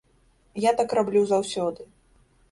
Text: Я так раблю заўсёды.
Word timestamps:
Я 0.61 0.71
так 0.79 0.95
раблю 0.99 1.21
заўсёды. 1.33 1.85